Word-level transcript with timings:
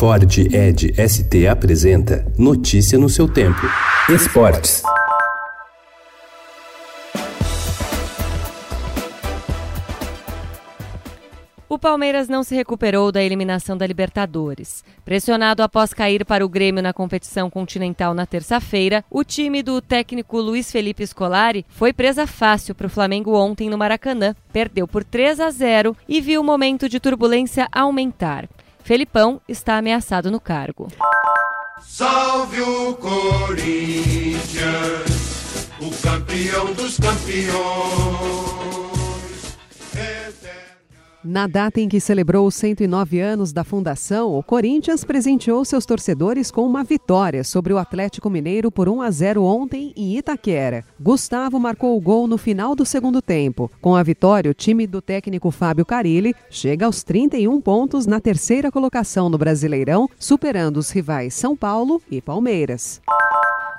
Ford 0.00 0.38
Ed 0.50 0.94
ST 0.96 1.46
apresenta 1.46 2.24
Notícia 2.38 2.98
no 2.98 3.10
seu 3.10 3.28
tempo. 3.28 3.60
Esportes. 4.08 4.82
O 11.68 11.78
Palmeiras 11.78 12.30
não 12.30 12.42
se 12.42 12.54
recuperou 12.54 13.12
da 13.12 13.22
eliminação 13.22 13.76
da 13.76 13.86
Libertadores. 13.86 14.82
Pressionado 15.04 15.62
após 15.62 15.92
cair 15.92 16.24
para 16.24 16.46
o 16.46 16.48
Grêmio 16.48 16.82
na 16.82 16.94
competição 16.94 17.50
continental 17.50 18.14
na 18.14 18.24
terça-feira, 18.24 19.04
o 19.10 19.22
time 19.22 19.62
do 19.62 19.82
técnico 19.82 20.40
Luiz 20.40 20.72
Felipe 20.72 21.06
Scolari 21.06 21.66
foi 21.68 21.92
presa 21.92 22.26
fácil 22.26 22.74
para 22.74 22.86
o 22.86 22.90
Flamengo 22.90 23.34
ontem 23.34 23.68
no 23.68 23.76
Maracanã. 23.76 24.34
Perdeu 24.50 24.88
por 24.88 25.04
3 25.04 25.40
a 25.40 25.50
0 25.50 25.94
e 26.08 26.22
viu 26.22 26.40
o 26.40 26.44
momento 26.44 26.88
de 26.88 26.98
turbulência 26.98 27.68
aumentar. 27.70 28.48
Felipão 28.90 29.40
está 29.48 29.78
ameaçado 29.78 30.32
no 30.32 30.40
cargo. 30.40 30.88
Salve 31.80 32.60
o 32.60 32.94
Corinthians, 32.94 34.40
o 35.80 36.02
campeão 36.02 36.72
dos 36.72 36.96
campeões. 36.96 38.50
Na 41.22 41.46
data 41.46 41.78
em 41.78 41.86
que 41.86 42.00
celebrou 42.00 42.46
os 42.46 42.54
109 42.54 43.20
anos 43.20 43.52
da 43.52 43.62
fundação, 43.62 44.34
o 44.34 44.42
Corinthians 44.42 45.04
presenteou 45.04 45.62
seus 45.66 45.84
torcedores 45.84 46.50
com 46.50 46.64
uma 46.64 46.82
vitória 46.82 47.44
sobre 47.44 47.74
o 47.74 47.78
Atlético 47.78 48.30
Mineiro 48.30 48.72
por 48.72 48.88
1 48.88 49.02
a 49.02 49.10
0 49.10 49.44
ontem 49.44 49.92
em 49.94 50.16
Itaquera. 50.16 50.82
Gustavo 50.98 51.60
marcou 51.60 51.94
o 51.94 52.00
gol 52.00 52.26
no 52.26 52.38
final 52.38 52.74
do 52.74 52.86
segundo 52.86 53.20
tempo. 53.20 53.70
Com 53.82 53.94
a 53.94 54.02
vitória, 54.02 54.50
o 54.50 54.54
time 54.54 54.86
do 54.86 55.02
técnico 55.02 55.50
Fábio 55.50 55.84
Carilli 55.84 56.34
chega 56.48 56.86
aos 56.86 57.02
31 57.02 57.60
pontos 57.60 58.06
na 58.06 58.18
terceira 58.18 58.72
colocação 58.72 59.28
no 59.28 59.36
Brasileirão, 59.36 60.08
superando 60.18 60.78
os 60.78 60.90
rivais 60.90 61.34
São 61.34 61.54
Paulo 61.54 62.00
e 62.10 62.22
Palmeiras. 62.22 63.02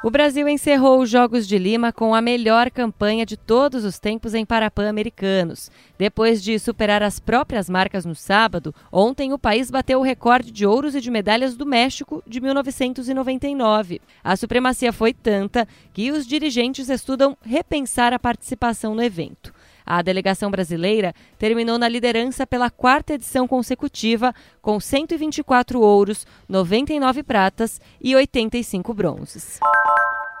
O 0.00 0.10
Brasil 0.10 0.48
encerrou 0.48 1.00
os 1.00 1.10
Jogos 1.10 1.44
de 1.44 1.58
Lima 1.58 1.92
com 1.92 2.14
a 2.14 2.20
melhor 2.20 2.70
campanha 2.70 3.26
de 3.26 3.36
todos 3.36 3.84
os 3.84 3.98
tempos 3.98 4.32
em 4.32 4.46
Parapan-Americanos. 4.46 5.72
Depois 5.98 6.40
de 6.40 6.56
superar 6.60 7.02
as 7.02 7.18
próprias 7.18 7.68
marcas 7.68 8.04
no 8.04 8.14
sábado, 8.14 8.72
ontem 8.92 9.32
o 9.32 9.38
país 9.38 9.72
bateu 9.72 9.98
o 9.98 10.04
recorde 10.04 10.52
de 10.52 10.64
ouros 10.64 10.94
e 10.94 11.00
de 11.00 11.10
medalhas 11.10 11.56
do 11.56 11.66
México 11.66 12.22
de 12.24 12.40
1999. 12.40 14.00
A 14.22 14.36
supremacia 14.36 14.92
foi 14.92 15.12
tanta 15.12 15.66
que 15.92 16.12
os 16.12 16.28
dirigentes 16.28 16.88
estudam 16.88 17.36
repensar 17.42 18.12
a 18.12 18.20
participação 18.20 18.94
no 18.94 19.02
evento. 19.02 19.52
A 19.84 20.02
delegação 20.02 20.50
brasileira 20.50 21.14
terminou 21.38 21.78
na 21.78 21.88
liderança 21.88 22.46
pela 22.46 22.68
quarta 22.68 23.14
edição 23.14 23.48
consecutiva, 23.48 24.34
com 24.60 24.78
124 24.78 25.80
ouros, 25.80 26.26
99 26.46 27.22
pratas 27.22 27.80
e 27.98 28.14
85 28.14 28.92
bronzes. 28.92 29.58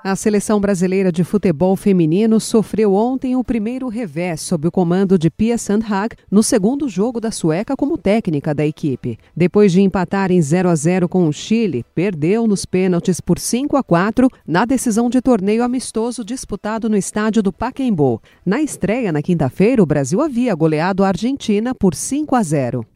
A 0.04 0.14
seleção 0.14 0.60
brasileira 0.60 1.10
de 1.10 1.24
futebol 1.24 1.74
feminino 1.74 2.38
sofreu 2.38 2.94
ontem 2.94 3.34
o 3.34 3.42
primeiro 3.42 3.88
revés 3.88 4.40
sob 4.40 4.68
o 4.68 4.70
comando 4.70 5.18
de 5.18 5.28
Pia 5.28 5.58
Sandhag 5.58 6.14
no 6.30 6.40
segundo 6.40 6.88
jogo 6.88 7.20
da 7.20 7.32
sueca 7.32 7.76
como 7.76 7.98
técnica 7.98 8.54
da 8.54 8.64
equipe. 8.64 9.18
Depois 9.36 9.72
de 9.72 9.80
empatar 9.80 10.30
em 10.30 10.40
0 10.40 10.68
a 10.68 10.74
0 10.76 11.08
com 11.08 11.26
o 11.26 11.32
Chile, 11.32 11.84
perdeu 11.96 12.46
nos 12.46 12.64
pênaltis 12.64 13.20
por 13.20 13.40
5 13.40 13.76
a 13.76 13.82
4 13.82 14.30
na 14.46 14.64
decisão 14.64 15.10
de 15.10 15.20
torneio 15.20 15.64
amistoso 15.64 16.24
disputado 16.24 16.88
no 16.88 16.96
estádio 16.96 17.42
do 17.42 17.52
Pacaembu. 17.52 18.22
Na 18.46 18.62
estreia 18.62 19.10
na 19.10 19.20
quinta-feira, 19.20 19.82
o 19.82 19.86
Brasil 19.86 20.22
havia 20.22 20.54
goleado 20.54 21.02
a 21.02 21.08
Argentina 21.08 21.74
por 21.74 21.94
5 21.94 22.36
a 22.36 22.42
0. 22.42 22.86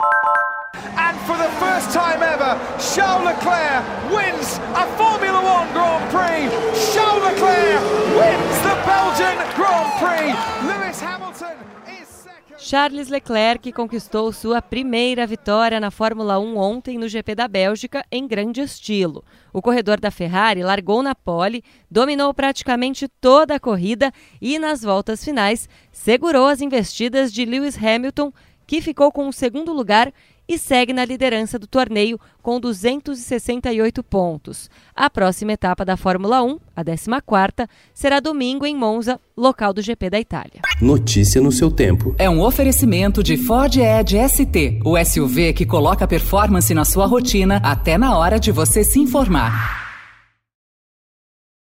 And 0.97 1.17
for 1.27 1.37
the 1.37 1.51
first 1.59 1.93
time 1.93 2.23
ever, 2.23 2.57
Charles 2.79 3.25
Leclerc 3.25 3.85
wins 4.11 4.59
a 4.75 4.87
Formula 4.97 5.41
One 5.41 5.69
Grand 5.73 6.03
Prix. 6.11 6.49
Charles 6.93 7.23
Leclerc 7.23 7.83
wins 8.17 8.57
the 8.63 8.75
Belgian 8.87 8.93
Grand 8.93 9.02
Prix. 9.02 9.02
Lewis 9.02 9.02
Hamilton 9.02 9.02
is 9.02 9.02
second. 9.02 9.02
Charles 12.59 13.09
Leclerc 13.09 13.71
conquistou 13.73 14.33
sua 14.33 14.63
primeira 14.63 15.27
vitória 15.27 15.79
na 15.79 15.91
Fórmula 15.91 16.39
1 16.39 16.57
ontem 16.57 16.97
no 16.97 17.09
GP 17.09 17.35
da 17.35 17.47
Bélgica 17.47 18.05
em 18.11 18.27
grande 18.27 18.61
estilo. 18.61 19.25
O 19.53 19.61
corredor 19.61 20.01
da 20.01 20.11
Ferrari 20.11 20.63
largou 20.63 21.03
na 21.03 21.15
pole, 21.15 21.63
dominou 21.91 22.33
praticamente 22.33 23.09
toda 23.21 23.57
a 23.57 23.61
corrida 23.61 24.11
e, 24.41 24.59
nas 24.59 24.83
voltas 24.83 25.23
finais, 25.23 25.69
segurou 25.91 26.47
as 26.47 26.61
investidas 26.61 27.33
de 27.33 27.45
Lewis 27.45 27.77
Hamilton, 27.77 28.33
que 28.67 28.81
ficou 28.81 29.13
com 29.13 29.29
o 29.29 29.33
segundo 29.33 29.73
lugar 29.73 30.13
e 30.49 30.59
segue 30.59 30.93
na 30.93 31.05
liderança 31.05 31.59
do 31.59 31.67
torneio 31.67 32.19
com 32.43 32.61
268 32.61 34.03
pontos. 34.03 34.69
A 34.95 35.09
próxima 35.09 35.53
etapa 35.53 35.85
da 35.85 35.97
Fórmula 35.97 36.43
1, 36.43 36.59
a 36.77 36.85
14ª, 36.85 37.69
será 37.95 38.21
domingo 38.21 38.67
em 38.67 38.77
Monza, 38.77 39.21
local 39.37 39.73
do 39.73 39.81
GP 39.81 40.11
da 40.11 40.21
Itália. 40.21 40.61
Notícia 40.81 41.41
no 41.41 41.53
seu 41.53 41.71
tempo. 41.71 42.15
É 42.19 42.29
um 42.29 42.43
oferecimento 42.43 43.23
de 43.23 43.37
Ford 43.37 43.77
Edge 43.77 44.17
ST, 44.29 44.81
o 44.85 45.03
SUV 45.03 45.53
que 45.53 45.67
coloca 45.67 46.07
performance 46.07 46.73
na 46.75 46.85
sua 46.85 47.07
rotina 47.07 47.61
até 47.63 47.97
na 47.97 48.17
hora 48.17 48.39
de 48.39 48.51
você 48.51 48.85
se 48.85 48.99
informar. 48.99 49.82